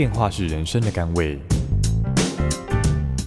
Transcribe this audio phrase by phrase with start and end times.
[0.00, 1.38] 变化是人生的甘味。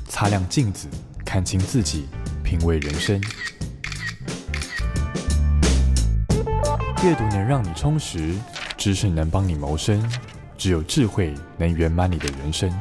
[0.09, 0.87] 擦亮镜子，
[1.23, 2.07] 看清自己，
[2.43, 3.21] 品味人生。
[7.03, 8.33] 阅读能让你充实，
[8.75, 10.03] 知识能帮你谋生，
[10.57, 12.73] 只有智慧能圆满你的人生。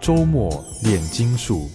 [0.00, 1.68] 周末练金术。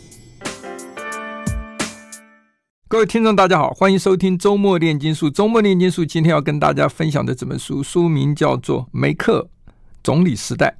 [2.91, 5.29] 各位听众，大家好，欢迎收听周末炼金术。
[5.29, 9.47] 周末炼金术，今天要跟大家分享的这本书，书名叫做《梅克
[10.04, 10.75] 总理时代》，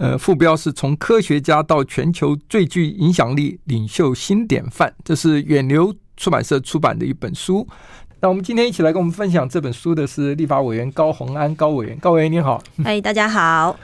[0.00, 4.92] 呃，副标是从科学家到全球最具影响力领袖新典范。
[5.04, 7.64] 这是远流出版社出版的一本书。
[8.18, 13.76] 那我们今天一起来跟我们分享这本书的是立法委员高虹安高委员，高委员您好，哎，大家好。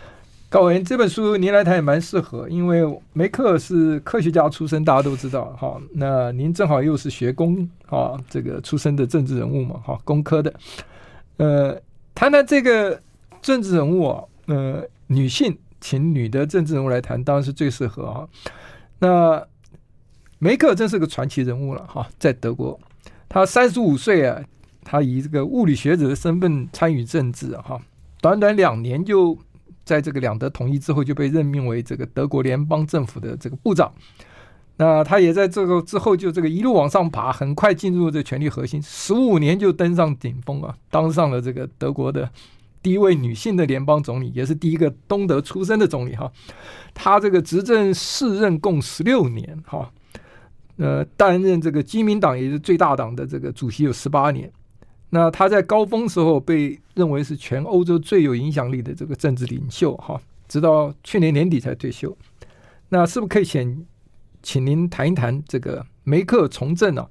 [0.51, 2.83] 高文，这本书您来谈也蛮适合，因为
[3.13, 5.81] 梅克是科学家出身，大家都知道哈。
[5.93, 10.53] 那您正好又是学工啊，这个出身的政治人物嘛，哈，工科的。
[11.37, 11.81] 呃，
[12.17, 13.01] 谈谈这个
[13.41, 18.29] 政治人物啊，呃，女性，请女的政治人物来谈，当然是最适合啊。
[18.99, 19.47] 那
[20.41, 22.77] 梅克真是个传奇人物了哈，在德国，
[23.29, 24.43] 他三十五岁啊，
[24.83, 27.81] 他以这个物理学者的身份参与政治哈，
[28.21, 29.39] 短短两年就。
[29.91, 33.93] 在这个两德统一之后，就被任命为这个德国联邦政府的这个部长。
[34.77, 42.31] 那他也在这个之后，就这个一路往上爬，很快进入这权力核心，十五年就登上顶峰啊，当上了这个德国的
[42.81, 46.31] 第一位女性的联邦总理，也是第一个东德出身的总理哈。
[46.95, 49.91] 他这个执政四任共十六年哈，
[50.77, 54.49] 呃，担任这个基民党也是最大党的这个主席有十八年。
[55.11, 62.17] 那他在高峰时候被认为是全欧洲最有影响力的这个政治领袖哈，直到去年年底才退休。
[62.89, 63.87] 那是不是可以请
[64.43, 67.09] 请您谈一谈这个梅克从政啊？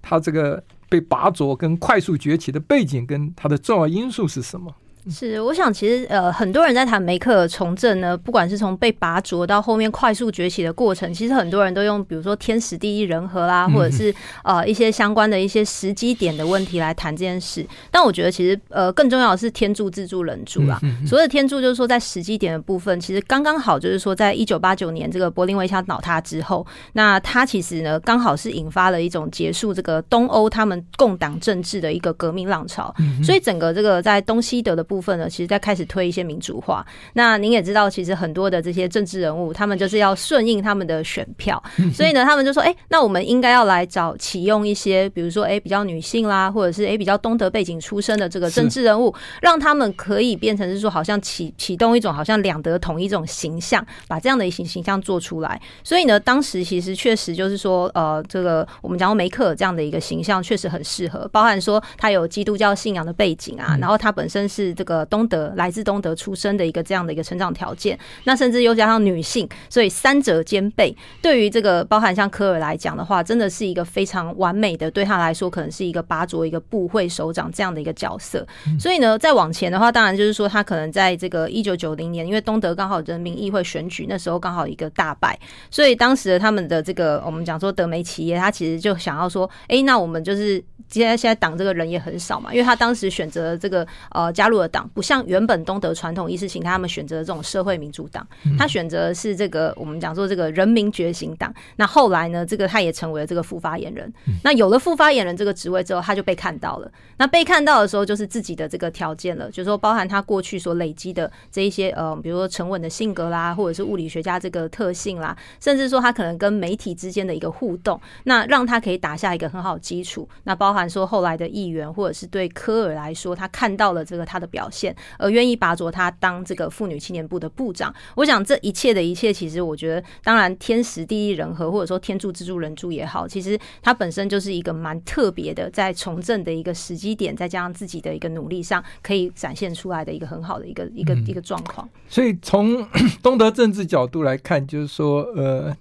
[0.00, 4.74] 他这个被拔擢跟快速崛起的背景跟他的重要因素是什么？
[5.10, 14.14] 是，我想其实呃，很多人在谈梅克尔从政呢，不管是从被拔擢到后面快速崛起的过程，其实很多人都用比如说天时地利人和啦，或者是
[14.44, 17.66] 呃一些相关的一些时机点的问题来谈这件事。
[17.90, 20.80] 但我觉得其实呃更重要的是天助自助人助啦。
[21.04, 34.86] 所谓的天助就是说在时机点的部分，其实刚刚好就是说在一九八九年这个柏林围墙倒塌之后，那它其实呢刚好是引发了一种结束这个东欧他们共党政治的一个革命浪潮，所以整个这个在东西德的。
[34.92, 36.84] 部分呢，其实在开始推一些民主化。
[37.14, 41.60] 那您也知道，其实很多的这些政治人物，他们就是要顺应他们的选票，
[41.96, 55.58] 所以呢，他们就说：“哎，那我们应该要来找启用一些，比如说，哎，比较女性啦，或者是哎比较东德背景出身的这个政治人物，让他们可以变成是说，好像启启动一种好像两德统一这种形象，把这样的一形形象做出来。
[55.82, 64.74] 所以呢，当时其实确实就是说，呃，这个我们讲到梅克这样的一个形象，确实很适合，包含说他有基督教信仰的背景啊，然后他本身是。
[64.82, 78.44] 这个东德来自东德出生的一个这样的一个成长条件，那甚至又加上女性，所以三者兼备，对于这个包含像科尔来讲的话，真的是一个非常完美的，对他来说可能是一个拔擢一个部会首长这样的一个角色。
[78.76, 85.38] 所以呢，再往前的话，当然就是说他可能在这个一九九零年，因为东德刚好人民议会选举那时候刚好一个大败，
[85.70, 94.90] 所以当时的他们的这个我们讲说德媒企业，他其实就想要说，哎，那我们就是现在现在党这个人也很少嘛，因为他当时选择这个呃加入了党。
[94.92, 98.26] 不像原本东德传统意识形态，他们选择这种社会民主党，
[98.58, 101.54] 他选择的是这个我们讲说这个人民觉醒党。
[101.76, 104.12] 那后来呢，这个他也成为了这个副发言人。
[104.42, 106.90] 那有了副发言人这个职位之后，他就被看到了。
[107.18, 120.28] 那被看到的时候，就是自己的这个条件了，就是说包含他过去所累积的这一些呃，比如说沉稳的性格啦，或者是物理学家这个特性啦，甚至说他可能跟媒体之间的一个互动，那让他可以打下一个很好的基础。
[120.44, 141.88] 那包含说后来的议员，或者是对科尔来说，他看到了这个他的表现，而愿意拔擢他当这个妇女青年部的部长，我想这一切的一切，其实我觉得，当然天时地利人和，或者说天助自助人助也好，其实他本身就是一个蛮特别的，在从政的一个时机点，再加上自己的一个努力上，可以展现出来的一个很好的一个一个一个状况。
[142.08, 142.86] 所以从
[143.22, 145.76] 东德政治角度来看，就是说，呃，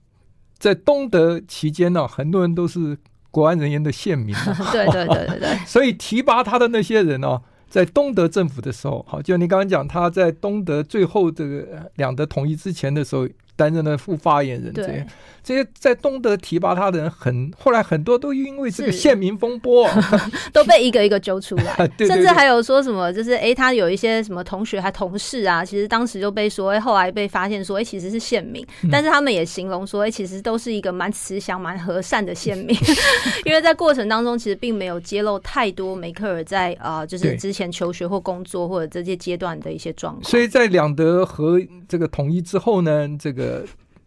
[0.58, 2.98] 在东德期间呢，很多人都是
[3.30, 4.36] 国安人员的线民，
[4.72, 7.42] 对对对对对， 所以提拔他的那些人哦。
[7.72, 13.26] 在东德政府的时候，好，就你刚刚讲，他在东德最后这个两德统一之前的时候，
[13.62, 15.06] 担任了副发言人这样。
[15.44, 19.90] 这些在东德提拔他的人很，后来很多都因为这个县民风波，
[20.54, 32.78] 都被一个一个揪出来， 对对对，甚至还有说什么，就是哎，他有一些什么同学还同事啊，其实当时就被说，哎，后来被发现说，哎，其实是县民，嗯，但是他们也形容说，哎，其实都是一个蛮慈祥、蛮和善的县民，
[33.46, 40.24] 因为在过程当中其实并没有揭露太多梅克尔在啊，呃，就是之前求学或工作或者这些阶段的一些状况。
[40.24, 41.60] 所以在两德和
[41.90, 43.51] 这个统一之后呢，这个。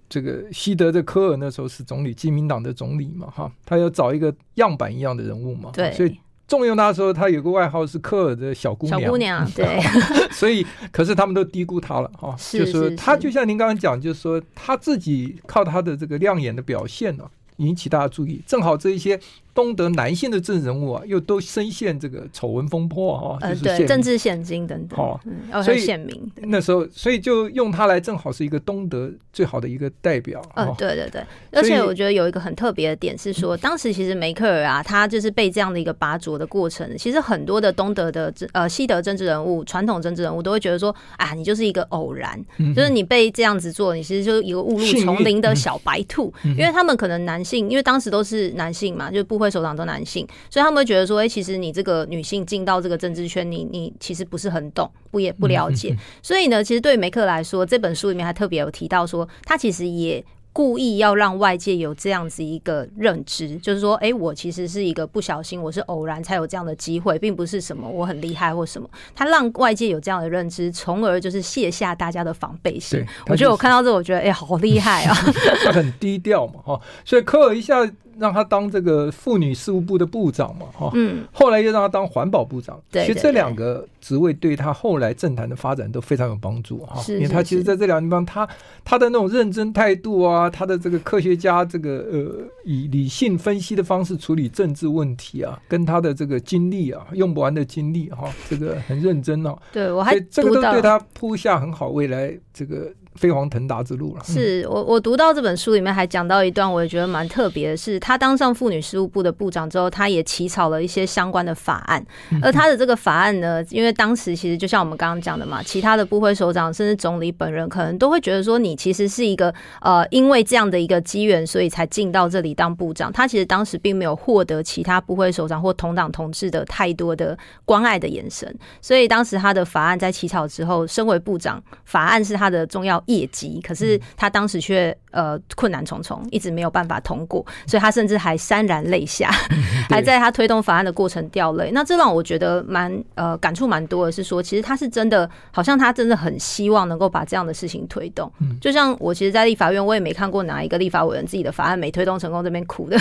[0.08, 9.80] 这个西德的科尔那时候是总理，基民党的总理嘛，哈，他要找一个样板一样的人物嘛，对，所以重用他的时候，他有个外号是科尔的小姑娘，小姑娘， 对，
[10.30, 17.24] 所以可是他们都低估他了，哈，就是说他就像您刚刚讲，就是说他自己靠他的这个亮眼的表现呢，
[17.56, 19.18] 引起大家注意，正好这一些。
[19.54, 30.42] 东德男性的政治人物啊，又都深陷这个丑闻风波啊，呃、就是对政治献金等等，哦，嗯、所以献名那时候，所以就用他来，正好是一个东德最好的一个代表。
[30.56, 31.22] 嗯、呃，对对对，
[31.52, 50.26] 而且我觉得有一个很特别的点是说，当时其实梅克尔啊，他就是被这样的一个拔擢的过程，其实很多的东德的呃西德政治人物、传统政治人物都会觉得说，啊，你就是一个偶然，嗯、就是你被这样子做，你其实就是一个误入丛林的小白兔，嗯、因为他们可能男性，因为当时都是男性嘛，就是部会首长都男性。
[50.50, 55.96] 所以他们会觉得说，哎、欸，其实你这个女性进到这个政治圈，你你其实不是很懂，不也不了解。
[56.22, 60.24] 所以呢，其实对于梅克来说，这本书里面还特别有提到说，他其实也。
[60.54, 68.88] 故意要让外界有这样子一个认知，就是说，哎、欸，我其实是一个不小心，我是偶然才有这样的机会，并不是什么我很厉害或什么。
[69.16, 73.04] 他让外界有这样的认知，从而就是卸下大家的防备心。
[73.26, 75.16] 我觉得我看到这，我觉得哎、欸，好厉害啊！
[75.66, 77.84] 他很低调嘛，哈，所以科尔一下
[78.18, 82.80] 让他当这个妇女事务部的部长嘛，哈，嗯，后来又让他当环保部长。
[82.90, 88.48] 对，其实这两个职位对他后来政坛的发展都非常有帮助哈，因为他其实在这两个地方，他
[88.84, 90.50] 他的那种认真态度啊。
[90.50, 99.56] 他的这个科学家，这个呃，以理性分析的方式处理政治问题啊，跟他的这个经历啊，用不完的经历哈，这个很认真哦。
[99.72, 102.92] 对，我还这个都对他铺下很好未来这个。
[103.14, 104.22] 飞黄腾达之路了。
[104.24, 112.04] 是我我读到这本书里面还讲到一段，我也觉得蛮特别的是，他当上妇女事务部的部长之后，他也起草了一些相关的法案。
[112.42, 123.12] 而他的这个法案呢，因为当时其实就像我们刚刚讲的嘛，其他的部会首长甚至总理本人可能都会觉得说，你其实是一个呃，因为这样的一个机缘，所以才进到这里当部长。
[123.12, 139.30] 他其实当时并没有获得其他部会首长或同党同志的太多的关爱的眼神，所以当时他的法案在起草之后，身为部长，法案是他的重要业绩，可是他当时却呃困难重重，一直没有办法通过，所以他甚至还潸然泪下，
[139.88, 141.70] 还在他推动法案的过程掉泪。
[141.72, 148.30] 那这让我觉得蛮呃感触蛮多的，是说其实他是真的，好像他真的很希望能够把这样的事情推动。
[148.40, 152.96] 嗯就像我其实，在立法院，我也没看过哪一个立法委员自己的法案没推动成功这边哭的，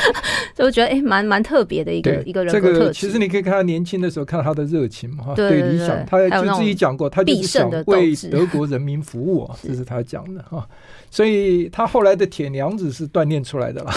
[0.54, 2.78] 就觉得哎蛮蛮特别的一个一个人格特质。
[2.78, 9.86] 这个其实你可以看他年轻的时候，看到他的热情嘛，对理想，他就自己讲过，他就是想为德国人民服务啊，这是。
[9.86, 10.68] 他讲的哈，
[11.12, 13.92] 所以他后来的铁娘子是锻炼出来的了。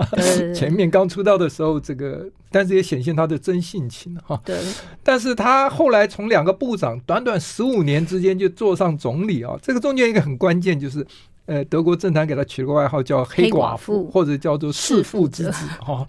[0.56, 4.40] 前面刚出道的时候，这个但是也显现他的真性情哈。
[4.42, 4.58] 对，
[5.02, 9.54] 但是他后来从两个部长，短短十五年之间就做上总理啊。
[9.60, 11.06] 这个中间一个很关键就是，
[11.44, 16.06] 呃，德国政坛给他取了个外号叫黑寡妇，或者叫做弑父之子哈。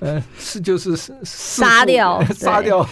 [0.00, 2.86] 呃，是就是杀掉 杀掉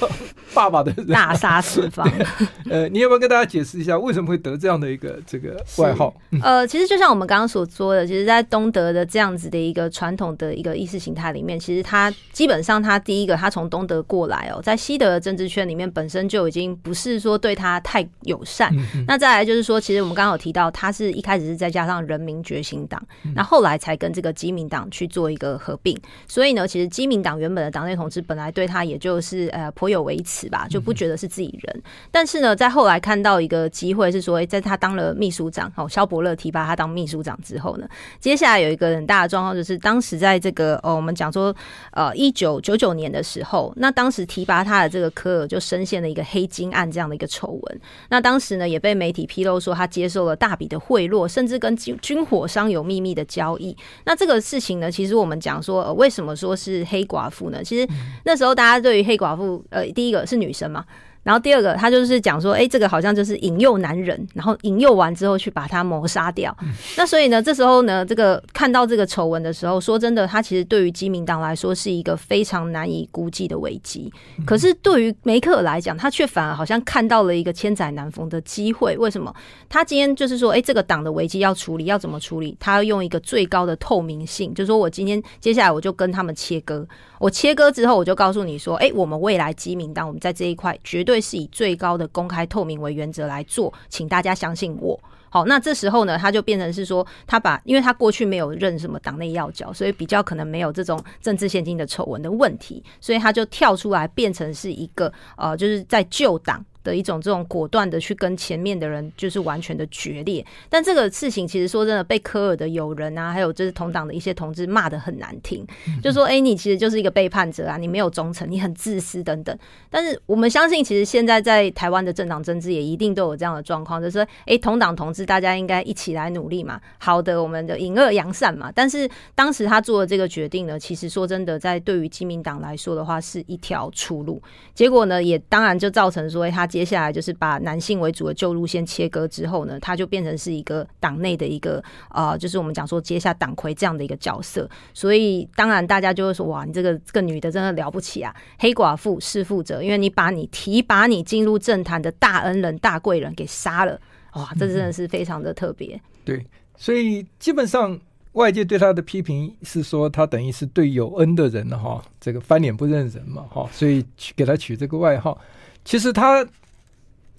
[0.54, 2.08] 爸爸的人，大杀四方。
[2.70, 6.14] 呃，你要不要跟大家解释一下为什么会得这样的一个这个外号？
[6.42, 18.74] 呃，其实就像我们刚刚所说的，其实，在东德的这样子的一个传统的一个意识形态里面，其实他基本上他第一个，他从东德过来哦，在西德的政治圈里面本身就已经不是说对他太友善。
[18.94, 23.00] 嗯、那再来就是说，其实我们刚刚有提到，他是一开始是再加上人民觉醒党，
[23.34, 25.96] 那、嗯、后，后来才跟这个基民党去做一个合并。
[26.26, 26.79] 所以呢，其实。
[26.88, 31.76] 基民党原本的党内同志本来对他也就是呃颇有微词吧，就不觉得是自己人。
[31.76, 41.54] 嗯、但是呢，在后来看到一个机会是说，在他当了秘书长，哦，萧伯乐提拔他当秘书长之后呢，接下来有一个很大的状况就是，当时在这个哦，我们讲说
[41.92, 47.80] 呃一九九九年的时候，那当时提拔他的这个科尔就深陷了一个黑金案这样的一个丑闻。
[48.10, 53.76] 那当时呢也被媒体披露说他接受了大笔的贿赂，甚至跟军军火商有秘密的交易。
[54.04, 57.62] 那这个事情呢，其实我们讲说，呃，为什么说是黑寡妇呢？
[57.62, 57.88] 其实
[58.24, 60.84] 那时候大家对于黑寡妇，呃，第一个是女生嘛。
[61.22, 66.56] 然后第二个，他就是讲说，哎，这个好像就是引诱男人，然后引诱完之后去把他谋杀掉。
[66.62, 74.10] 嗯、那所以呢，这时候呢，这个看到这个丑闻的时候，说真的，他其实对于基民党来说是一个非常难以估计的危机。
[74.38, 78.96] 嗯、可是对于梅克尔来讲，他却反而好像看到了一个千载难逢的机会。
[78.96, 79.34] 为什么？
[79.68, 82.56] 他今天就是说，哎，这个党的危机要处理，要怎么处理？
[82.58, 86.86] 他要用一个最高的透明性，就是说我今天接下来我就跟他们切割。
[87.18, 94.98] 我切割之后，我就告诉你说，哎，我们未来基民党，我们在这一块绝对对是以最高的公开透明为原则来做，请大家相信我。
[95.28, 106.64] 好，那这时候呢，他就变成是说，他把，因为他过去没有任什么党内要角，所以比较可能没有这种政治现金的丑闻的问题，所以他就跳出来变成是一个呃，就是在旧党。
[106.82, 115.66] 的一种这种果断的去跟前面的人就是完全的决裂，但这个事情其实说真的被科尔的友人啊，还有就是同党的一些同志骂的很难听，
[116.02, 119.54] 就说哎、欸，你其实就是一个背叛者啊，你没有忠诚，你很自私等等。
[119.90, 128.72] 但是我们相信，其实现在在台湾的政党政治也一定都有这样的状况，就是说哎、欸，同党同志大家应该一起来努力嘛，好的，我们的隐恶扬善嘛。
[128.74, 134.40] 但是当时他做的这个决定呢，其实说真的，在对于基民党来说的话，是一条出路。
[134.74, 136.69] 结果呢，也当然就造成说他。
[136.70, 144.68] 接下来就是把男性为主的旧路线切割之后呢，他就变成是一个党内的一个呃，就是我们讲说接下党魁这样的一个角色。
[144.94, 154.00] 所以当然大家就会说哇，你这个这个女的真的了不起啊，黑寡妇弑父者，因为你把你提拔你进入政坛的大恩人、大贵人给杀了，
[154.34, 155.96] 哇， 这真的是非常的特别。
[155.96, 156.00] 嗯。
[156.24, 156.46] 对，
[156.76, 157.98] 所以基本上
[158.32, 164.04] 外界对他的批评是说他等于是对有恩的人哈，这个翻脸不认人嘛哈，所以
[164.36, 165.36] 给他取这个外号。
[165.84, 166.46] 其实他。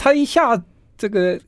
[0.03, 0.59] 他一下
[0.97, 1.39] 这个，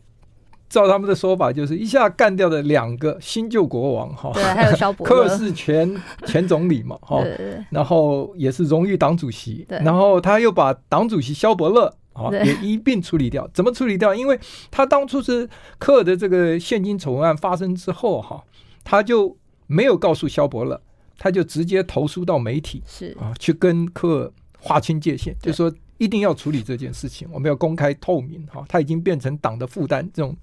[0.70, 5.08] 照他们的说法，就是一下干掉了两个新旧国王哈，对，还有萧伯。
[5.08, 7.20] 勒，柯是前前总理嘛哈，
[7.72, 13.50] 然后也是荣誉党主席，然后他又把党主席肖伯勒啊也一并处理掉。
[13.56, 14.14] 怎么处理掉？
[14.14, 18.44] 因为他当初是科尔的这个现金丑闻案发生之后哈，
[18.84, 20.80] 他就没有告诉肖伯勒，
[21.18, 23.18] 他就直接投诉到媒体，是。
[23.20, 25.74] 啊，去跟科尔划清界限，就说。
[26.04, 30.36] 一定要处理这件事情，我们要公开透明哈，他已经变成党的负担，这种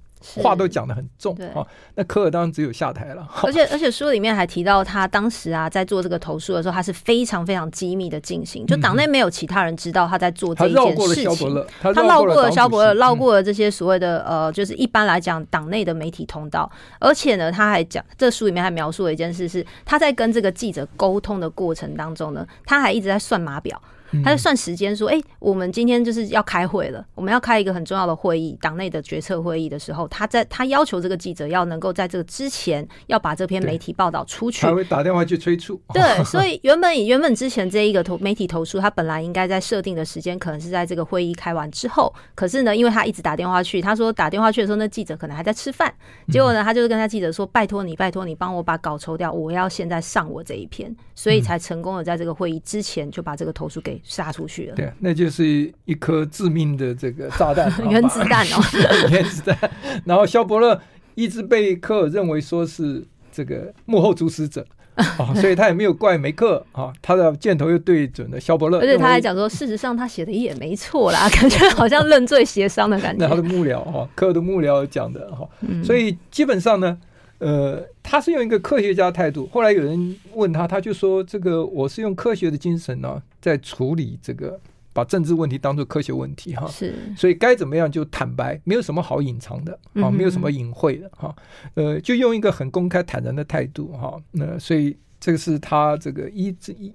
[0.42, 1.66] 话都讲得很重啊。
[1.94, 3.28] 那科尔当然只有下台了。
[3.42, 11.66] 而且而且书里面还提到，他当时啊在做这个投诉的时候，他是非常非常机密的进行，就党内没有其他人知道他在做这一件事情。
[11.80, 16.70] 他绕过了肖伯勒，绕过了这些所谓的呃，就是一般来讲党内的媒体通道。
[16.98, 23.80] 而且呢，他还讲，这书里面还描述了一件事，是他在跟这个记者沟通的过程当中呢，他还一直在算码表。
[24.24, 34.62] 他在算时间，说：“哎、欸，我们今天就是要开会了，我们要开一个很重要的会议，党内的决策会议的时候，他在他要求这个记者要能够在这个之前要把这篇媒体报道出去。
[34.62, 35.80] 他会打电话去催促。
[35.92, 45.92] 对，所以原本以原本之前这一个投媒体投诉，他本来应该在设定的时间可能是在这个会议开完之后，可是呢，因为他一直打电话去，他说打电话去的时候，那记者可能还在吃饭，
[46.28, 58.62] 结果呢，他就是跟他记者说：拜托你，拜托你帮我把稿抽掉，我要现在上我这一篇，所以才成功的在这个会议之前就把这个投诉给杀出去了。”对，那就是一颗致命的这个炸弹， 原子弹哦，
[59.10, 59.70] 原子弹。
[60.04, 60.80] 然后萧伯勒
[61.14, 73.24] 一直被科尔认为说是这个幕后主使者 啊，所以他也没有怪梅克啊，他的箭头又对准了萧伯勒，而且他还讲说，事实上他写的也没错啦，感觉好像认罪协商的感觉。
[73.24, 75.48] 那他的幕僚哈，科尔的幕僚讲的哈，
[75.84, 76.98] 所以基本上呢。
[77.38, 79.46] 呃，他是用一个科学家态度。
[79.52, 84.58] 后来有人问他，他就说：“这个我是用科学的精神呢、啊，在处理这个，
[84.92, 86.66] 把政治问题当做科学问题哈。
[86.66, 91.32] 是，所以该怎么样就坦白，没有什么好隐藏的啊，没有什么隐晦的哈。
[91.74, 94.20] 呃，就用一个很公开坦然的态度哈。
[94.32, 96.92] 那所以这个是他这个一直一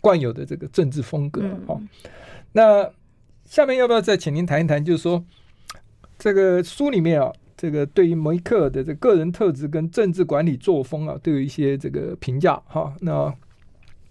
[0.00, 1.80] 惯有的这个政治风格哈。
[2.50, 2.90] 那
[3.44, 4.84] 下面要不要再请您谈一谈？
[4.84, 5.24] 就是说
[6.18, 7.32] 这个书里面啊。
[7.56, 12.94] 这个对于梅克尔的这个人特质跟政治管理作风啊，都有一些这个评价哈。
[13.00, 13.34] 那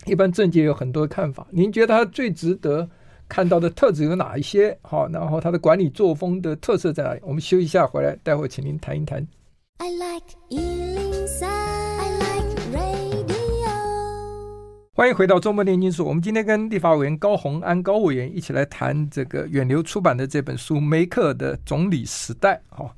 [0.06, 2.90] 一般政界有很多看法，您觉得他最值得
[3.28, 4.78] 看到的特质有哪一些？
[4.82, 7.20] 好，然后他的管理作风的特色在哪里？
[7.24, 9.28] 我们休息一下回来，待会儿请您谈一谈。
[9.78, 13.36] I like 103, I like radio。
[14.94, 16.06] 欢迎回到周末炼金术。
[16.06, 22.96] 我们今天跟立法委员高虹安高委员一起来谈这个远流出版的这本书《梅克尔的总理时代》哈。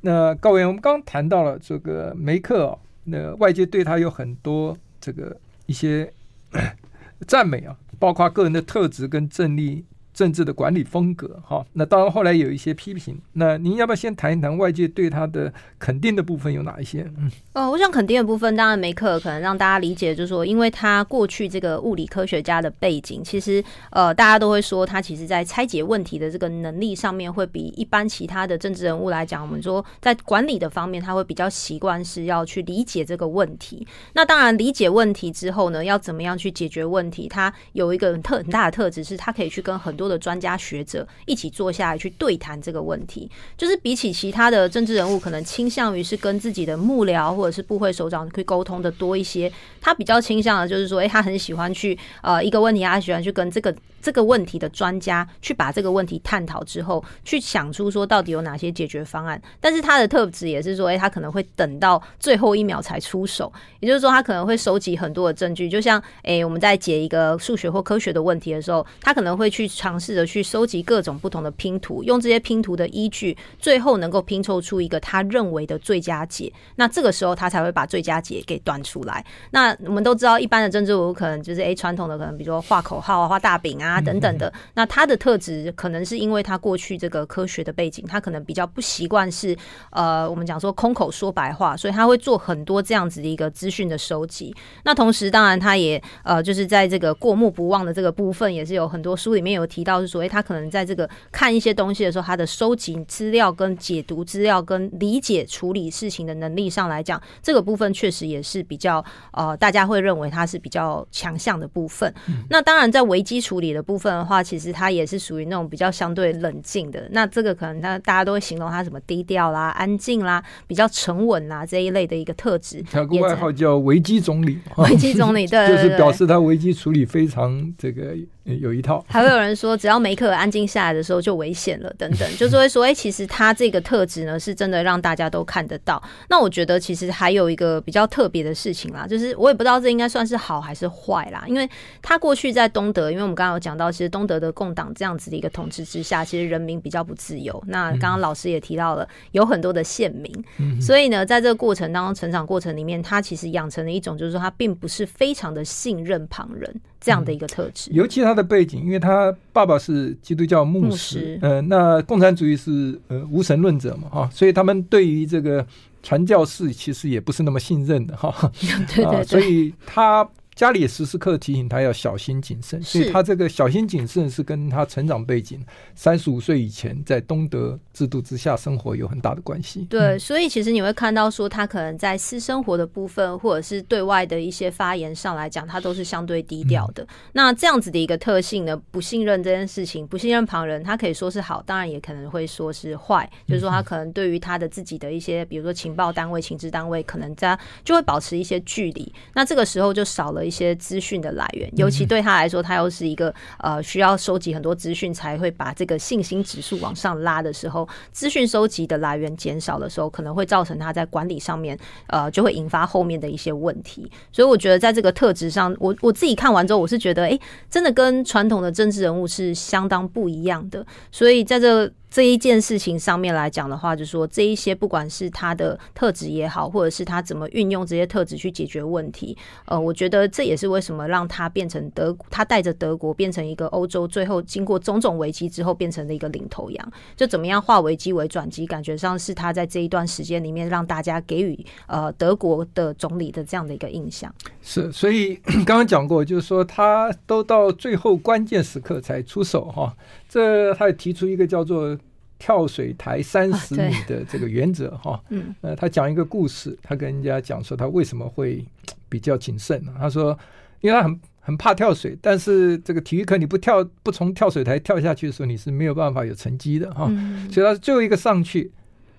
[0.00, 5.36] 那高原，我们刚谈到了这个梅克哦，那外界对他有很多这个
[5.66, 6.12] 一些
[7.26, 9.84] 赞美啊，包括个人的特质跟政力
[10.16, 13.20] 政治的管理风格，哈，那当然后来有一些批评。
[13.34, 17.06] 那您要不要先谈一谈外界对他的肯定的部分有哪一些？
[17.18, 33.86] 嗯，哦，我想肯定的部分，当然梅克可能让大家理解，就是说，因为他过去这个物理科学家的背景，其实呃，大家都会说他其实在拆解问题的这个能力上面，会比一般其他的政治人物来讲，我们说在管理的方面，他会比较习惯是要去理解这个问题。
[34.14, 37.28] 那当然，理解问题之后呢，要怎么样去解决问题？
[37.28, 49.50] 他有一个很特很大的特质，是他可以去跟很多的专家学者一起坐下来去对谈这个问题，就是比起其他的政治人物，可能倾向于是跟自己的幕僚或者是部会首长去沟通的多一些。
[49.80, 53.74] 他比较倾向的就是说，诶，他很喜欢去呃一个问题，他喜欢去跟这个
[54.06, 59.42] 这个问题的专家去把这个问题探讨之后，去想出说到底有哪些解决方案。
[59.60, 70.46] 但是他的特质也是说，诶，他可能会等到最后一秒才出手，也就是说，他可能会收集很多的证据，就像诶我们在解一个数学或科学的问题的时候，他可能会去尝试着去。
[70.46, 76.52] 收集各种不同的拼图，用这些拼图的依据，最后能够拼凑出一个他认为的最佳解。
[76.76, 79.24] 那这个时候他才会把最佳解给端出来。
[79.50, 84.52] 那我们都知道，一般的政治人物可能就是诶，传统的可能比如说画口号啊、画大饼啊等等的。
[84.74, 89.56] 那他的特质可能是因为他过去这个科学的背景，他可能比较不习惯是
[89.90, 94.54] 呃，我们讲说空口说白话，所以他会做很多这样子的一个资讯的收集。
[94.84, 100.26] 那同时，当然他也呃，就是在这个过目不忘的这个部分，也是有很多书里面有提到是说。
[100.26, 112.12] 他可能在这个看一些东西的时候，他的收集资料、跟解读资料、跟理解处理事情的能力上来讲，这个部分确实也是比较呃，大家会认为他是比较强项的部分。
[112.28, 117.08] 嗯、那当然，在危机处理的部分的话，其实他也是属于那种比较相对冷静的。
[117.12, 122.84] 那这个可能他大家都会形容他什么低调啦、安静啦、比较沉稳啦这一类的一个特质。
[122.90, 128.14] 他有个外号叫“危机总理”，危机总理 对，就是表示他危机处理非常这个。
[128.46, 136.02] 有一套，还会有人说，只要梅克尔安静下来的时候就危险了，等等，就是会说，哎、欸，其实他这个特质呢，是真的让大家都看得到。
[136.28, 141.68] 那我觉得其实还有一个比较特别的事情啦，就是我也不知道这应该算是好还是坏啦，因为
[142.00, 147.62] 他过去在东德，因为我们刚刚有讲到，其实东德的共党这样子的一个统治之下，其实人民比较不自由。
[147.66, 156.80] 那刚刚老师也提到了，有很多的县民，所以呢，在这个过程当中，成长过程里面，他其实养成了一种，就是说他并不是非常的信任旁人。
[156.98, 165.66] 这样的一个特质，尤其他的背景，因为他爸爸是基督教牧师，嗯、呃，那共产主义是呃无神论者嘛，哈，所以他们对于这个
[166.02, 168.52] 传教士其实也不是那么信任的，哈，
[168.94, 170.28] 对对对，所以他。
[170.56, 175.62] 家里也时时刻提醒他要小心谨慎，所以他这个小心谨慎是跟他成长背景，
[175.94, 179.86] 三十五岁以前在东德制度之下生活有很大的关系。
[179.90, 187.06] 对，所以其实你会看到说，他可能在私生活的部分，或者是对外的一些发言上来讲，他都是相对低调的。
[187.34, 193.30] 那这样子的一个特性呢，不信任这件事情，不信任旁人，他可以说是好，当然也可能会说是坏。
[193.46, 199.12] 就是说，他可能对于他的自己的一些，比如说情报单位、情治单位，可能在就会保持一些距离。
[199.34, 200.45] 那这个时候就少了。
[200.46, 214.10] 一些资讯的来源，尤其对他来说，他又是一个呃需要收集很多资讯才会把这个信心指数往上拉的时候，资讯收集的来源减少的时候，可能会造成他在管理上面呃就会引发后面的一些问题。
[214.30, 220.86] 所以我觉得在这个特质上，我我自己看完之后，我是觉得哎、欸，真的跟传统的政治人物是相当不一样的。
[221.10, 221.92] 所以在这个。
[222.16, 236.92] 这一件事情上面来讲的话，就是说这一些不管是他的特质也好，或者是他怎么运用这些特质去解决问题，呃，我觉得这也是为什么让他变成德，他带着德国变成一个欧洲最后经过种种危机之后变成了一个领头羊。
[237.14, 244.34] 就怎么样化危机为转机，感觉上是他在这一段时间里面让大家给予呃德国的总理的这样的一个印象。
[244.62, 245.34] 是，所以
[245.66, 249.94] 刚刚讲过，就是说他都到最后关键时刻才出手哈。
[250.26, 251.94] 这他也提出一个叫做。
[252.38, 258.64] 跳水台三十米的这个原则哈，嗯，呃，他讲一个故事，他跟人家讲说他为什么会
[259.08, 259.92] 比较谨慎呢？
[259.98, 260.38] 他说，
[260.80, 267.06] 因为他很很怕跳水，但是这个体育课你不跳不从跳水台跳下去的时候，你是没有办法有成绩的哈，
[267.50, 268.70] 所以他是最后一个上去，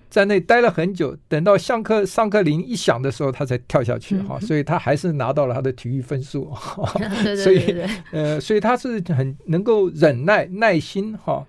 [0.08, 6.52] 在那待了很久，等到上课上课铃一响的时候，他才跳下去哈，所以他还是拿到了他的体育分数，
[7.42, 11.44] 所以呃，所以他是很能够忍耐耐心哈。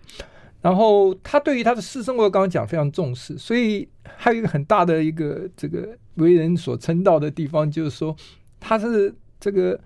[0.62, 8.16] 然后他对于他的私生活，刚刚讲非常重视，所以还有一个很大的一个这个为人所称道的地方，就是说
[8.60, 9.80] 他是这个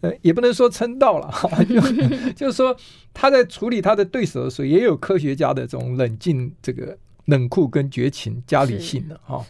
[0.00, 1.80] 呃，也不能说称道了哈，就
[2.34, 2.76] 就是说
[3.14, 6.96] 他在处理他的对手的时候，也有科学家的这种冷静、这个
[7.26, 9.44] 冷酷跟绝情加理性的哈。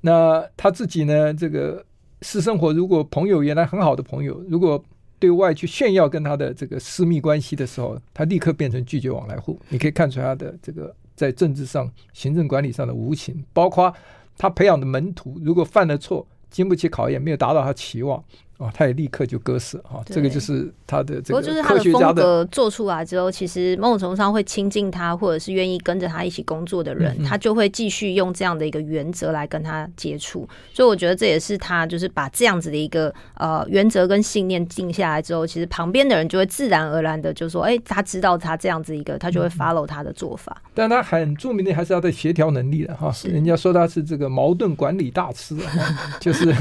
[0.00, 1.84] 那他自己呢，这个
[2.22, 4.82] 私生活如果朋友原来很好的朋友，如果
[5.22, 9.56] 对外去炫耀跟他的这个私密关系的时候，他立刻变成拒绝往来户。
[9.68, 13.94] 你可以看出他的这个在政治上、行政管理上的无情，包括
[14.36, 18.20] 他培养的门徒，如果犯了错，经不起考验，没有达到他期望。
[18.62, 30.48] 哦，他也立刻就割舍哈，这个就是他的这个科学家的做出来之后，其实某种程度上会亲近他，或者是愿意跟着他一起工作的人，嗯、他就会继续用这样的一个原则来跟他接触。
[30.72, 40.56] 所以我觉得这也是他就是把这样子的一个呃原则跟信念定下来之后，其实旁边的人就会自然而然的就说，哎、欸，他知道他这样子一个，他就会 follow 他的做法。
[40.66, 45.56] 嗯、但他很著名的还是他的协调能力的哈，人家说他是这个矛盾管理大师，
[46.20, 46.54] 就是。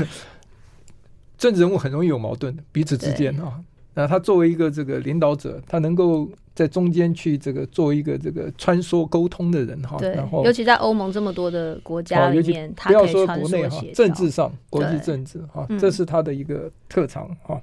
[1.42, 3.60] 政治人物很容易有矛盾，彼此之间啊。
[3.96, 9.98] 那他作为一个这个领导者，他能够在中间去这个做一个这个穿梭沟通的人哈。
[9.98, 17.60] 对，然后尤其在欧盟这么多的国家里面，不要说国内哈，政治上国际政治哈，这是他的一个特长哈。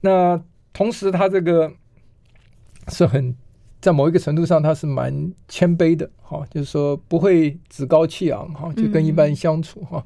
[0.00, 1.70] 那同时，他这个
[2.88, 3.32] 是很。
[3.84, 10.02] 在某一个程度上，他是蛮谦卑的，哈，就是说不会趾高气昂，哈，就跟一般人相处，哈，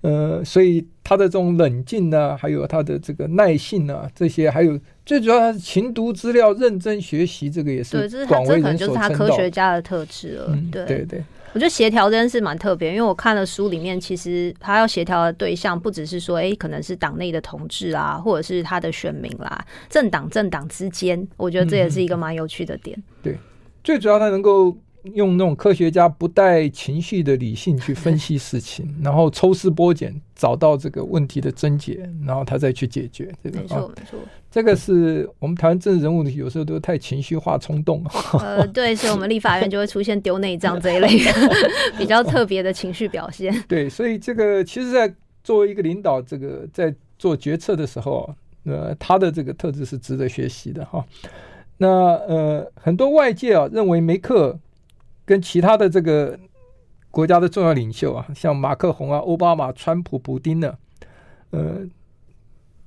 [0.00, 8.88] 呃，所以他的这种冷静呢，还有他的这个耐性啊，这些，还有最主要他是勤读资料、认真学习，这个也是广为人所称道。
[8.88, 11.22] 就是他科学家的特质了，嗯、对对对。
[11.52, 22.98] 我觉得协调这件事蛮特别，因为我看了书里面，其实他要协调的对象不只是说，哎、可能是党内的同志啊，或者是他的选民啦，政党政党之间，我觉得这也是一个蛮有趣的点。
[22.98, 23.38] 嗯、对，
[23.84, 24.76] 最主要他能够。
[25.14, 33.32] 用那种科学家不带情绪的理性去分析事情，然后抽丝剥茧，找到这个问题的症结，然后他再去解决。
[33.42, 34.18] 这个没错，没错。
[34.48, 38.04] 这个是我们台湾政治人物有时候都太情绪化、冲动。
[38.38, 41.32] 呃，对，所以我们立法院就会出现丢内脏这一类的
[41.98, 43.52] 比较特别的情绪表现。
[43.66, 45.12] 对，所以这个其实，在
[45.42, 48.32] 作为一个领导，这个在做决策的时候，
[48.66, 51.04] 呃，他的这个特质是值得学习的哈。
[51.78, 51.88] 那
[52.28, 54.56] 呃，很多外界啊认为梅克。
[55.24, 56.38] 跟其他的这个
[57.10, 60.76] 国家的重要领袖啊，像马克宏啊、奥巴马、川普、普丁呢，
[61.50, 61.86] 呃。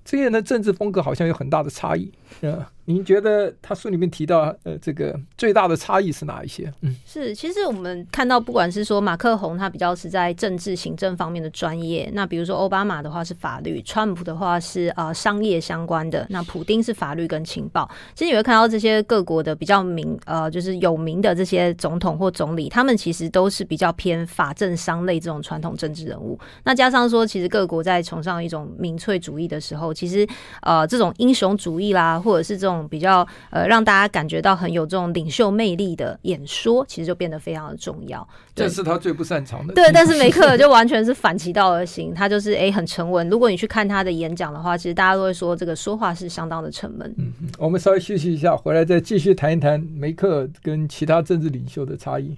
[0.07, 6.71] 这些人的政治风格好像有很大的差异，嗯，您觉得他书里面提到，呃，这个最大的差异是哪一些？
[6.81, 17.89] 嗯，是，其实我们看到，不管是说马克宏他比较是在政治行政方面的专业，那比如说奥巴马的话是法律，川普的话是啊、呃、商业相关的，那普丁是法律跟情报。
[18.13, 26.37] 其实你会看到这些各国的比较名呃，就是有名的这些总统或总理，他们其实都是比较偏法政商类这种传统政治人物。
[26.63, 30.27] 那加上说，其实各国在崇尚一种民粹主义的时候，其实，
[30.61, 38.27] 呃，这种英雄主义啦，或者是这种比较呃，让大家感觉到很有这种领袖魅力的演说，其实就变得非常的重要。
[38.55, 39.73] 这是他最不擅长的。
[39.73, 43.29] 对，但是梅克尔就完全是反其道而行，他就是哎很沉稳。
[43.29, 47.13] 如果你去看他的演讲的话，其实大家都会说这个说话是相当的沉闷。
[47.17, 52.37] 嗯，我们稍微休息一下，回来再继续谈一谈梅克尔跟其他政治领袖的差异。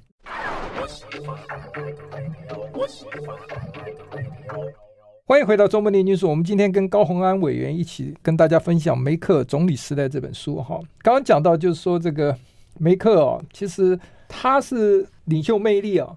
[5.30, 6.30] 欢迎回到周末念经书。
[6.30, 10.56] 我们今天跟高洪安委员一起跟大家分享《梅克总理时代》这本书。
[10.62, 12.34] 哈，刚刚讲到就是说这个
[12.80, 16.16] 梅克哦，其实他是领袖魅力啊。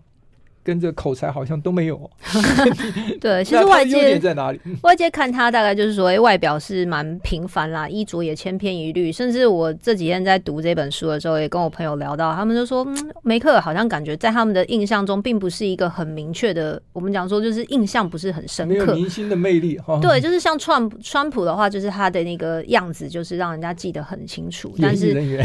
[0.62, 2.11] 跟这口才好像都没有。
[3.20, 4.61] 对， 其实外界在哪里？
[4.83, 9.11] 外界看他大概就是说，哎，外表是蛮平凡啦，衣着也千篇一律。
[9.11, 16.81] 甚至我这几天在读这本书的时候，也跟我朋友聊到，他们就说，嗯，梅克尔好像感觉在他们的印象中，并不是一个很明确的。
[16.92, 19.99] 我们讲说，就是印象不是很深刻，没有明星的魅力哈。
[20.01, 24.75] 对，就是像川普，川普的话，就是他的那个样子，就是让人家记得很清楚。
[24.81, 25.44] 但是，对，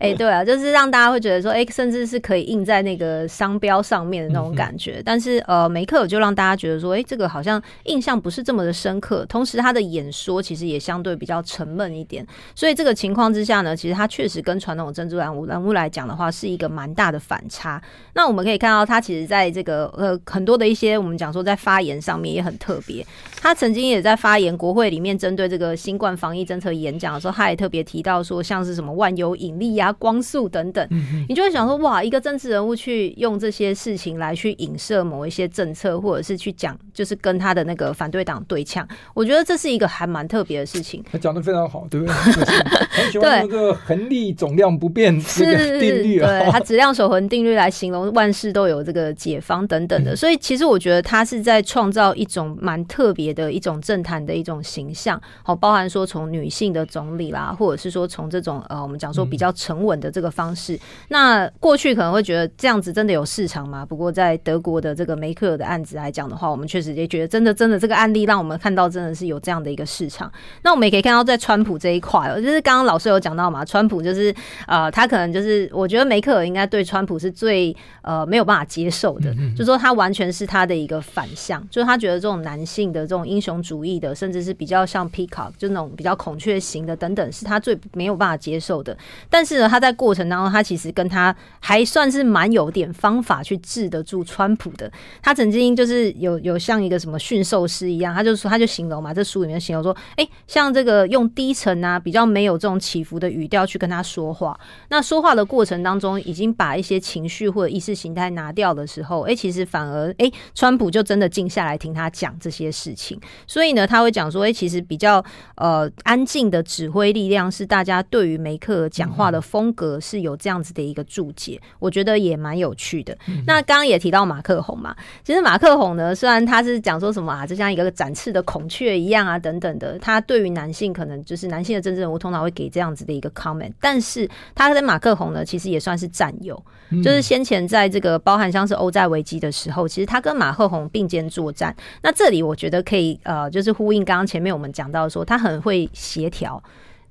[0.00, 4.01] 哎，对啊，就是让大家会觉得说，哎，甚至是可以印在那个商标上。
[4.02, 9.24] 上面的那种感觉，嗯、但是呃，梅克尔就让大家觉得说，哎、欸，这个好像印象不是这么的深刻。
[9.26, 12.26] 同时，他的演说其实也相对比较沉闷一点。
[12.56, 17.80] 所以这个情况之下呢，其实他确实跟传统的政治人物人物来讲的话，是一个蛮大的反差。
[18.14, 23.06] 那我们可以看到，他其实在这个呃很多的一些我们讲说在发言上面也很特别。
[23.40, 30.88] 他曾经也在发言国会里面针对这个新冠防疫政策演讲的时候，他也特别提到说，像是什么万有引力啊、光速等等，
[31.28, 33.74] 你就会想说，哇，一个政治人物去用这些。
[33.82, 38.86] 事情来去影射某一些政策，或者是去讲，就是跟他的那个反对党对呛。
[39.12, 41.02] 我觉得这是一个还蛮特别的事情。
[41.10, 43.20] 他讲的非常好，对不对？
[43.20, 50.14] 对，那个恒力总量不变这个定律啊，对， 他质量守恒定律来形容万事都有这个解方等等的。
[50.14, 55.20] 所以其实我觉得他是在创造一种蛮特别的一种政坛的一种形象。
[55.42, 60.78] 好，包含说从女性的总理啦，或者是说从这种呃我们讲说比较沉稳的这个方式。
[61.08, 63.71] 那过去可能会觉得这样子真的有市场吗？
[63.72, 63.86] 嘛。
[63.86, 70.30] 不过在德国的这个梅克尔的案子来讲的话，我们确实也觉得真的真的这个案例让我们看到真的是有这样的一个市场。
[70.62, 74.34] 那我们也可以看到在川普这一块，就是刚刚老师有讲到嘛，川普就是
[74.66, 88.96] 呃，他可能就是我觉得梅克尔应该对川普是最呃没有办法接受的，就是说他完全是他的一个反向，就是他觉得这种男性的这种英雄主义的，甚至是比较像 Peacock 就那种比较孔雀型的等等，是他最没有办法接受的。
[89.30, 94.90] 但是呢，他在过程当中，他其实跟他还算是蛮有点方法去治得住川普的。
[95.22, 104.58] 他曾经就是有有像一个什么驯兽师一样，他就说他就形容嘛，这书里面形容说，哎、欸，像这个用低沉啊，比较没有这种起伏的语调去跟他说话。
[104.88, 113.20] 那说话的过程当中，已经把一些情绪或者意识形态拿掉的时候，哎、欸，其实反而哎、欸，川普就真的静下来听他讲这些事情。
[113.46, 115.24] 所以呢，他会讲说，哎、欸，其实比较
[115.56, 123.16] 呃安静的指挥力量是大家对于梅克尔讲话的风格是有这样子的一个注解，我觉得也蛮有趣的。
[123.46, 136.62] 那刚刚也提到马克宏嘛，其实马克宏呢，虽然他是讲说什么啊，就像一个展翅的孔雀一样啊，等等的，他对于男性可能就是男性的政治人物通常会给这样子的一个 comment，但是他跟马克宏呢，其实也算是战友，
[137.02, 141.74] 就是先前在这个包含像是欧债危机的时候，其实他跟马克宏并肩作战。
[142.02, 146.62] 那这里我觉得可以呃，就是呼应刚刚前面我们讲到说，他很会协调。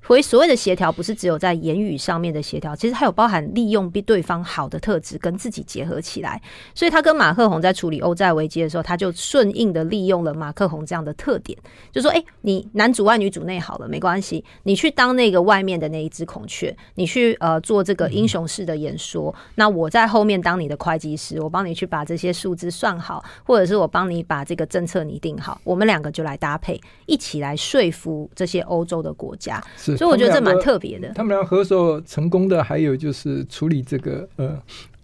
[0.06, 6.42] 所以所谓的协调，不是只有在言语上面的协调，其实还有包含利用比对方好的特质跟自己结合起来。
[6.76, 11.58] 所以他跟马克宏在处理欧债危机的时候，他就顺应的利用了马克宏这样的特点，
[11.94, 29.64] 就说：哎、欸，你男主外女主内好了，没关系，你去当那个外面的那一只孔雀，你去呃做这个英雄式的演说，那我在后面当你的会计师，我帮你去把这些数字算好，或者是我帮你把这个政策拟定好，我们两个就来搭配，一起来说服这些欧洲的国家。
[29.98, 31.12] 所以我觉得这蛮特别的。
[31.14, 34.58] 他们俩合作成功的，还有就是处理这个呃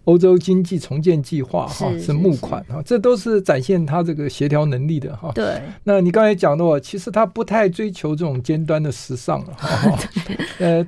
[0.04, 5.30] 欧洲经济重建计划哈，是募款哈，这都是展现他这个协调能力的哈。
[5.34, 5.60] 对。
[5.84, 9.98] 那你刚才讲的哦，其实他不太追求这种尖端的时尚哈。
[10.58, 10.86] 呃，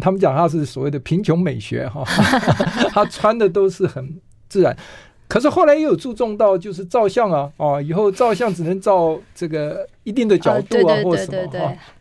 [0.00, 2.04] 他们讲他是所谓的贫穷美学哈，
[2.90, 4.76] 他穿的都是很自然。
[5.28, 11.32] 可是后来又有注重到，就是照相啊，哦，以后照相只能照这个一定的角度啊，或什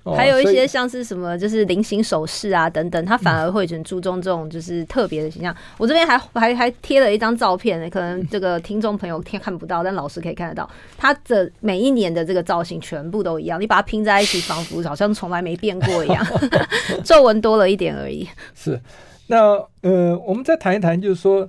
[0.03, 5.55] 么，还有一些像是什么，就是菱形手势啊等等，他反而会很注重这种就是特别的形象。
[5.77, 16.21] 我这边还还还贴了一张照片，可能这个听众朋友听看不到，但老师可以看得到，他的每一年的这个造型全部都一样，你把它拼在一起，仿佛好像从来没变过一样，
[17.05, 18.27] 皱纹多了一点而已。
[18.53, 18.77] 是，
[19.27, 19.53] 那
[19.83, 21.47] 呃，我们再谈一谈，就是说。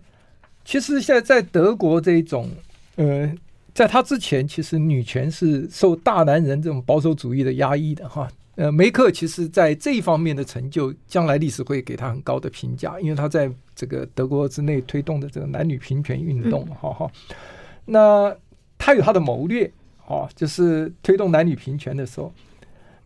[0.64, 2.48] 其实现在在德国这一种，
[2.96, 3.32] 呃，
[3.74, 8.28] 在他之前，其实女权是受大男人这种保守主义的压抑的哈。
[8.54, 17.10] 呃，梅克其实在这一方面的成就，将来历史会给他很高的评价，因为他在这个德国之内推动的这个男女平权运动，哈哈。
[17.84, 18.34] 那
[18.78, 19.70] 他有他的谋略，
[20.06, 22.32] 哦，就是推动男女平权的时候，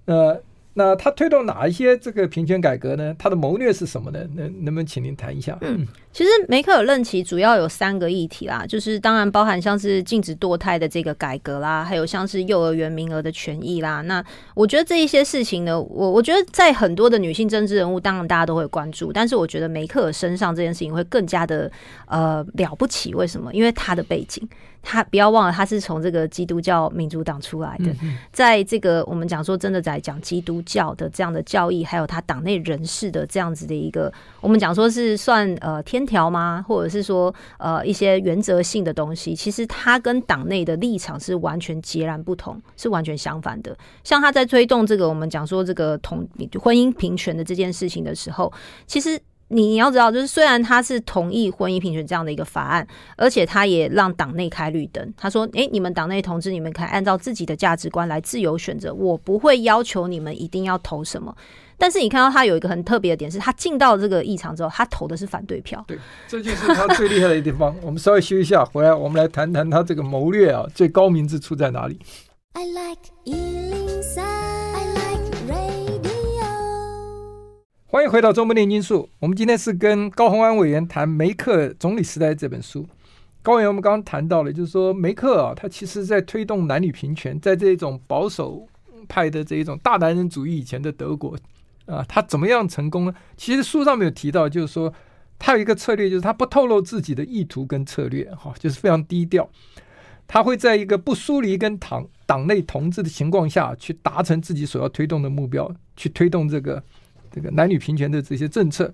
[0.06, 0.42] 呃。
[0.78, 3.14] 那他推动哪一些这个平权改革呢？
[3.18, 4.20] 他的谋略是什么呢？
[4.34, 5.56] 能能不能请您谈一下？
[5.62, 14.02] 嗯，其实梅克尔任期主要有三个议题啦，就是当然包含像是禁止堕胎的这个改革啦，还有像是幼儿园名额的权益啦。
[14.02, 14.22] 那
[14.54, 21.72] 我觉得这一些事情呢，我我觉得在很多的女性政治人物，当然大家都会关注，但是我觉得梅克尔身上这件事情会更加的
[22.06, 23.14] 呃了不起。
[23.14, 23.50] 为什么？
[23.54, 24.46] 因为他的背景。
[24.88, 27.86] 他不要忘了，他是从这个基督教民主党出来的，
[28.32, 36.64] 在这个我们讲说真的在讲基督教的这样的教义，还有他党内人士的这样子的一个，我们讲说是算呃天条吗？
[36.68, 43.76] 或者是说呃一些原则性的东西，其实他跟党内的立场是完全截然不同，是完全相反的。
[44.04, 46.24] 像他在推动这个我们讲说这个同
[46.60, 48.52] 婚姻平权的这件事情的时候，
[48.86, 49.20] 其实。
[49.48, 55.14] 你要知道，就是虽然他是同意婚姻平权这样的一个法案，而且他也让党内开绿灯。
[55.16, 61.34] 他说：“诶，你们党内同志，你们可以按照自己的价值观来自由选择，我不会要求你们一定要投什么。”
[61.78, 65.84] 但是你看到他有一个很特别的点，是他进到这个议场之后，他投的是反对票。
[65.86, 67.76] 对，这就是他最厉害的地方。
[67.82, 72.00] 我们稍微休息一下，回来我们来谈谈他这个谋略啊，最高明之处在哪里
[72.54, 73.02] ？I like
[77.88, 79.04] 欢迎回到《中部炼金术》。
[79.20, 82.84] 我们今天是跟高虹安委员谈梅克总理时代这本书。
[83.42, 88.66] 高委员，我们刚刚谈到了，就是说梅克啊，他其实在推动男女平权，在这种保守
[89.06, 91.38] 派的这一种大男人主义以前的德国
[91.86, 93.14] 啊，他怎么样成功呢？
[93.36, 94.92] 其实书上面有提到，就是说
[95.38, 99.48] 他有一个策略，就是他不透露自己的意图跟策略，哈，就是非常低调。
[100.26, 106.82] 他会在一个不疏离跟党党内同志的情况下去达成自己所要推动的目标，去推动这个。
[107.36, 108.92] 这个男女平权的这些政策，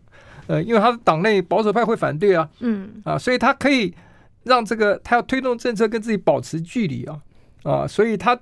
[0.48, 3.94] 呃，因为他的党内保守派会反对啊，嗯啊，所以他可以
[4.42, 7.20] 让这个他要推动政策跟自己保持距离啊
[7.62, 8.38] 啊，所以他。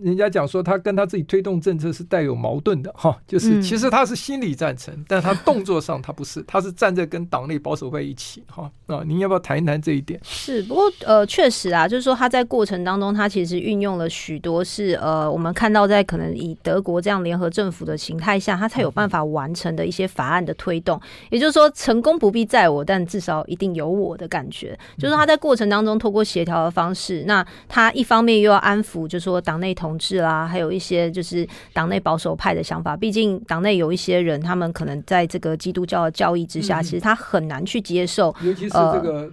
[0.00, 10.18] 人家讲说他跟他自己推动政策是带有矛盾的哈，就是其实他是心理赞成，嗯、 但他动作上他不是，他是站在跟党内保守派一起哈啊，您要不要谈一谈这一点？
[10.24, 20.98] 是，不过呃，确实啊，就是说他在过程当中，他其实运用了许多是呃，我们看到在可能以德国这样联合政府的形态下，他才有办法完成的一些法案的推动。
[21.28, 24.78] 也就是说，成功不必在我，但至少一定有我的感觉。
[24.96, 29.76] 就是他在过程当中透过协调的方式，那他一方面又要安抚，就是说党内。
[29.82, 32.96] 同志啦，还有一些就是党内保守派的想法。
[32.96, 38.32] 毕竟党内有一些人，他们可能在这个基督教的教义之下，嗯、其实他很难去接受。
[38.42, 39.28] 尤其是这个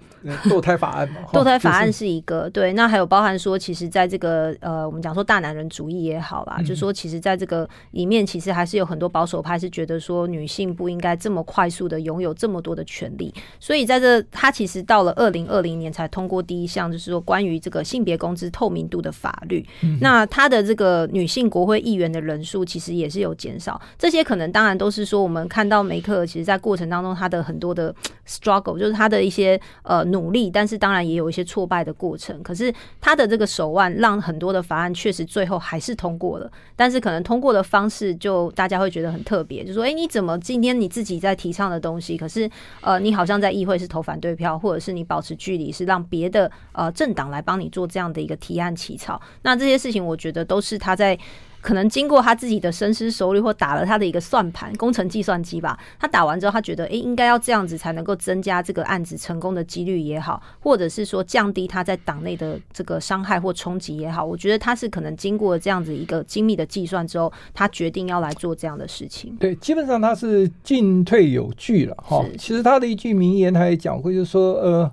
[0.46, 2.74] 堕胎法案嘛， 堕胎法案是一个对。
[2.74, 13.32] 那还有包含说，其实在这个呃，我们讲说大男人主义也好啦，嗯、就说其实在这个里面，其实还是有很多保守派是觉得说，女性不应该这么快速的拥有这么多的权利。
[13.60, 19.66] 所以在这，他其实到了二零二零年才通过第一项，就是说关于这个性别工资透明度的法律。
[19.84, 27.94] 嗯、那他的这个女性国会议员的人数其实也是有减少，这些可能当然都是说我们看到梅克其实在过程当中他的很多的
[28.28, 32.42] struggle，就是他的一些呃努力，但是当然也有一些挫败的过程。
[32.44, 32.72] 可是
[33.02, 42.50] 他的这个手腕让很多的法案确实最后还是通过了，但是可能通过的方式就大家会觉得很特别，就说哎、你怎么今天你自己在提倡的东西，可是
[42.82, 49.20] 呃你好像在议会是投反对票，或者是你保持距离，是让别的呃政党来帮你做这样的一个提案起草。
[49.42, 50.70] 那这些事情我觉都是。
[50.70, 51.18] 是他在
[51.62, 55.76] 可能经过他自己的深思熟虑，或打了他的一个算盘，工程计算机吧。
[56.00, 64.24] 他打完之后，他觉得，诶，应该要这样子才能够增加这个案子成功的几率也好，或者是说降低他在党内的这个伤害或冲击也好。
[64.24, 69.36] 我觉得他是可能经过这样子一个精密的计算之后，他决定要来做这样的事情。
[69.38, 72.24] 对，基本上他是进退有据了哈。
[72.38, 74.92] 其实他的一句名言，他也讲过，就是说，呃。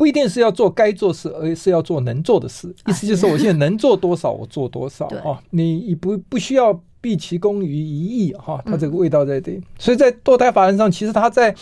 [0.00, 2.74] 不一定是要做该做事，而是要做能做的事。
[2.86, 5.38] 意思就是，我现在能做多少，我做多少 啊。
[5.50, 9.60] 你不不需要毕其功于一役哈，他这个味道在这里。
[9.78, 11.54] 所以在堕胎法案上，其实他在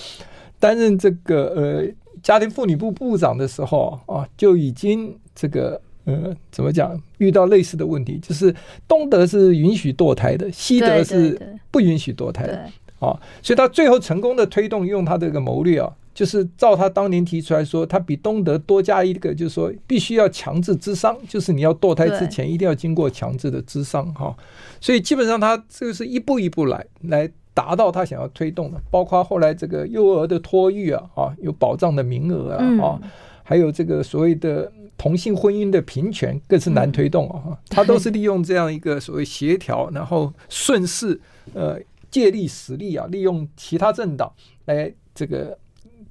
[0.61, 8.55] 担任这个呃家庭妇女部部长的时候啊，就已经这个呃怎么讲，遇到类似的问题，就是
[8.87, 12.57] 东德是允许堕胎的，西德是不允许堕胎的
[13.01, 13.19] 啊。
[13.43, 15.93] 所以他最后成功的推动，用他这个谋略啊。
[16.19, 24.37] 就是照他当年提出来说，他比东德多加一个，就是说必须要强制咨商，就是你要堕胎之前一定要经过强制的咨商哈。
[24.81, 33.01] 所以基本上他这个是一步一步来来达到他想要推动的，包括后来这个幼儿的托育啊，啊有保障的名额啊，啊
[33.45, 37.57] 还有这个所谓的同性婚姻的平权更是难推动啊。
[37.69, 41.21] 他都是利用这样一个所谓协调，然后顺势
[41.55, 41.79] 呃
[42.11, 44.33] 借力使力啊，利用其他政党
[44.65, 45.57] 来这个。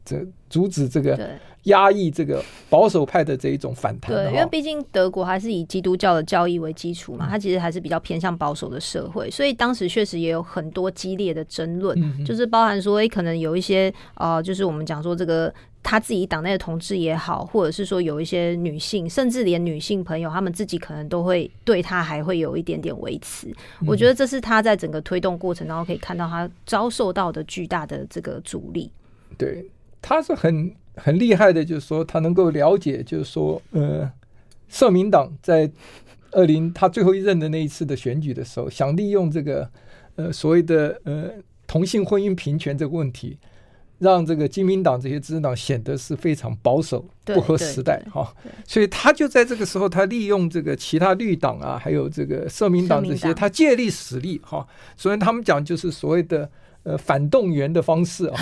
[0.08, 1.20] 这阻止这个
[1.63, 4.15] 压抑这个保守派的这一种反弹。
[4.15, 23.54] 对，因为毕竟德国还是以基督教的教义为基础嘛，它其实还是比较偏向保守的社会，所以当时确实也有很多激烈的争论，就是包含说，诶，可能有一些呃，就是我们讲说这个他自己党内的同志也好，或者是说有一些女性，甚至连女性朋友，他们自己可能都会对他还会有一点点维持。
[23.86, 28.89] 我觉得这是他在整个推动过程当中可以看到他遭受到的巨大的这个阻力。
[29.38, 29.70] 对。
[30.08, 34.10] 他是很很厉害的，就是说他能够了解，就是说，呃，
[34.70, 35.70] 社民党在
[36.32, 39.70] 二零他最后一任的那一次的选举的时候，想利用这个
[40.15, 41.32] 呃所谓的呃
[41.67, 43.38] 同性婚姻平权这个问题，
[44.00, 48.34] 让这个金民党这些执政党显得是非常保守、不合时代哈。
[48.65, 54.65] 所以他就在这个时候，他利用这个其他绿党啊，还有这个社民党这些，他借力使力哈。
[54.96, 56.50] 所以他们讲就是所谓的。
[56.88, 58.38] 呃，反动员的方式啊，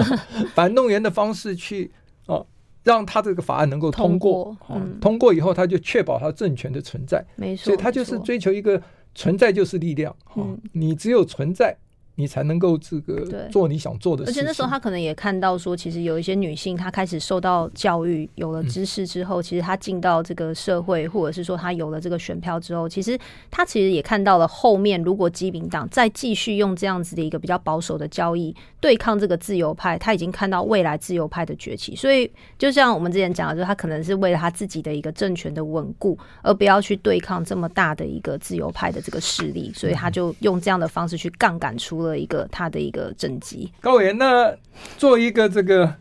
[0.54, 1.90] 反动员的方式去
[2.26, 2.46] 哦，
[2.84, 8.80] 让他这个法案能够通过，通过，嗯，通过以后，他就确保他政权的存在，没错，所以他就是追求一个
[9.14, 11.74] 存在就是力量，嗯，你只有存在。
[12.16, 14.40] 你才能够这个做你想做的事情。
[14.40, 23.18] 而且那时候他可能也看到说，其实有一些女性，她开始受到教育，有了知识之后，其实她进到这个社会，或者是说她有了这个选票之后，其实
[23.50, 31.94] 她其实也看到了后面，如果基民党再继续用这样子的一个比较保守的交易对抗这个自由派，他已经看到未来自由派的崛起。
[31.94, 43.72] 所以就像我们之前讲的，就是他可能是为了他自己的一个政权的稳固，而不要去对抗这么大的一个自由派的这个势力，所以他就用这样的方式去杠杆出了一个他的一个政绩。
[43.80, 44.54] 高委员，那
[44.98, 45.94] 做一个这个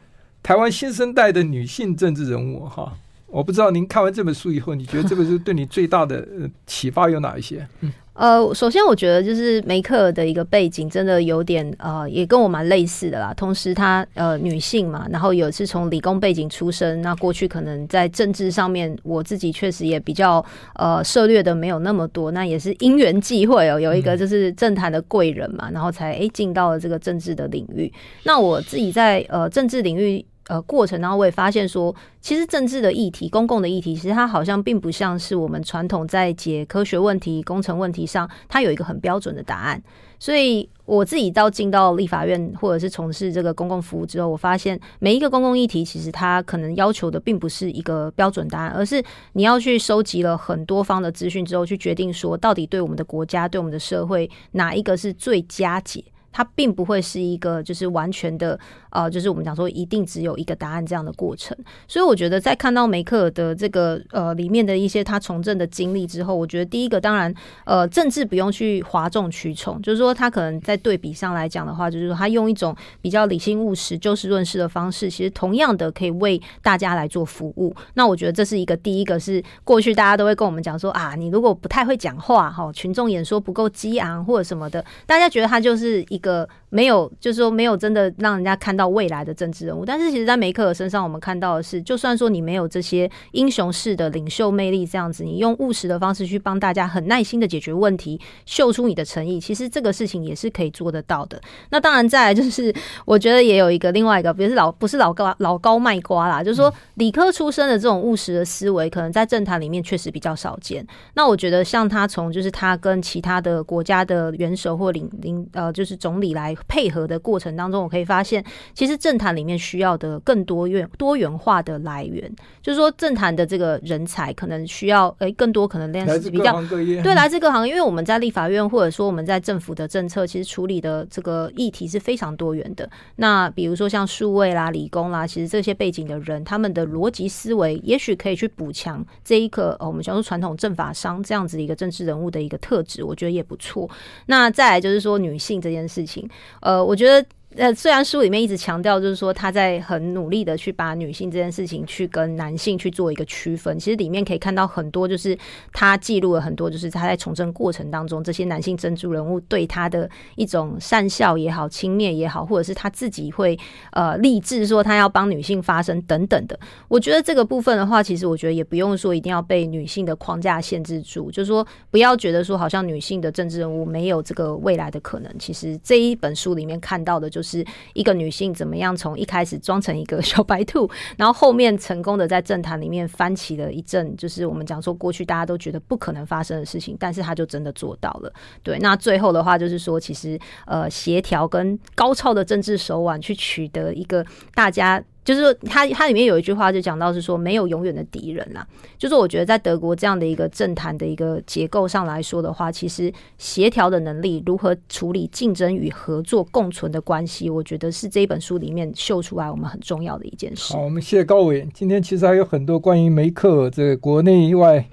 [0.44, 2.92] 台湾新生代的女性政治人物哈，
[3.28, 6.28] 我不知道您看完这本书以后，你觉得这本书对你最大的
[6.68, 7.66] 启发有哪一些？
[7.80, 7.94] 嗯。
[8.16, 13.34] 呃，首先我觉得就是梅克尔的一个背景真的有点呃，也跟我蛮类似的啦。
[13.34, 20.44] 同时她呃女性嘛，然后也是从理工背景出身，那过去可能在政治上面，我自己确实也比较
[20.76, 22.32] 呃涉略的没有那么多。
[22.32, 27.92] 那也是因缘际会哦，有一个就是政坛的贵人嘛，然后才诶进到了这个政治的领域。
[28.24, 30.26] 那我自己在呃政治领域。
[30.48, 39.82] 呃，过程当中我也发现说，其实政治的议题、公共的议题，其实它好像并不像是我们传统在解科学问题、工程问题上，它有一个很标准的答案。
[40.18, 56.04] 所以我自己到进到立法院，或者是从事这个公共服务之后，我发现每一个公共议题，其实它可能要求的并不是一个标准答案，而是你要去收集了很多方的资讯之后，去决定说，到底对我们的国家、对我们的社会，哪一个是最佳解。
[56.32, 58.60] 它并不会是一个就是完全的，
[58.96, 61.56] 呃，就是我们讲说一定只有一个答案这样的过程。
[61.88, 67.34] 所以我觉得在看到梅克尔的这个呃里面的一些他从政的经历之后，我觉得第一个当然
[67.64, 77.74] 呃政治不用去哗众取宠，就是说他可能在对比上来讲的话，就是说他用一种比较理性务实、就事论事的方式，其实同样的可以为大家来做服务。
[77.94, 86.20] 那我觉得这是一个第一个是过去大家都会跟我们讲说啊，你如果不太会讲话哈，群众演说不够激昂或者什么的，大家觉得他就是一。
[86.26, 89.86] 个没有，就是说没有真的让人家看到未来的政治人物。
[89.86, 101.40] 但是其实，在梅克尔身上，我们看到的是，就算说你没有这些英雄式的领袖魅力这样子，你用务实的方式去帮大家很耐心的解决问题，秀出你的诚意，其实这个事情也是可以做得到的。
[101.70, 110.86] 那当然，再来就是我觉得也有一个另外一个，不是老不是老高老高卖瓜啦，就是说理科出身的这种务实的思维，可能在政坛里面确实比较少见。
[111.14, 116.54] 那我觉得像他从就是他跟其他的国家的元首或领领呃就是总理来。
[116.68, 118.44] 配合的过程当中，我可以发现，
[118.74, 132.90] 其实政坛里面需要的更多元多元化的来源，就是说政坛的这个人才可能需要诶、欸、更多可能来自比较对来自各行，因为我们在立法院或者说我们在政府的政策，其实处理的这个议题是非常多元的。
[133.18, 143.90] 那比如说像数位啦、理工啦，其实这些背景的人，他们的逻辑思维也许可以去补强这一个我们叫做传统政法商这样子一个政治人物的一个特质，我觉得也不错。
[144.26, 146.28] 那再来就是说女性这件事情。
[146.62, 147.28] 呃，我觉得。
[147.58, 153.80] 呃，虽然书里面一直强调，就是说他在很努力的去把女性这件事情去跟男性去做一个区分。
[153.80, 155.38] 其实里面可以看到很多，就是
[155.72, 163.58] 他记录了很多，就是他在从政过程当中，这些男性政治人物对他的一种讪笑也好、轻蔑也好，或者是他自己会
[163.92, 166.60] 呃立志说他要帮女性发声等等的。
[166.90, 175.34] 我觉得这个部分的话，其实我觉得也不用说一定要被女性的框架限制住，就是说不要觉得说好像女性的政治人物没有这个未来的可能。
[175.40, 177.45] 其实这一本书里面看到的就是。
[177.46, 188.34] 是一个女性怎么样从一开始装成一个 小白兔，然后后面成功的在政坛里面翻起了一阵，就是我们讲说过去大家都觉得不可能发生的事情，但是她就真的做到了。
[188.64, 194.26] 对，那最后的话就是说，其实呃协调跟高超的政治手腕去取得一个
[194.56, 195.04] 大家。
[195.26, 198.66] 就是说，他他里面有一句话就讲到是说，没有永远的敌人啦。
[198.96, 210.74] 就是我觉得在德国这样的一个政坛的一个结构上来说的话，其实协调的能力，如何处理竞争与合作共存的关系，我觉得是这一本书里面秀出来我们很重要的一件事。
[210.74, 211.68] 好，我们谢谢高伟。
[211.74, 214.88] 今天其实还有很多关于梅克这个国内外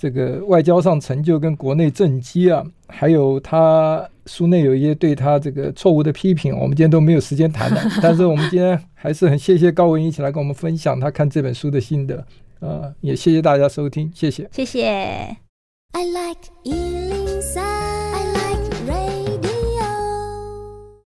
[0.00, 4.08] 这个外交上成就跟国内政绩啊，还有他。
[4.26, 7.82] 书内有一些对他这个错误的批评，我们今天都没有时间谈了。
[8.00, 12.18] 但是我们今天还是很谢谢高文一起来跟我们分享他看这本书的心得，
[12.60, 14.86] 啊、呃，也谢谢大家收听，谢谢，谢谢。
[15.92, 16.38] I like